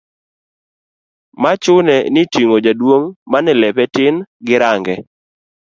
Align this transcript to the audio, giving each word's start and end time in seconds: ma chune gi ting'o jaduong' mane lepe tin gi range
ma 1.41 1.51
chune 1.63 1.95
gi 2.15 2.23
ting'o 2.33 2.57
jaduong' 2.65 3.07
mane 3.31 3.51
lepe 3.61 3.85
tin 3.95 4.15
gi 4.45 4.55
range 4.61 4.95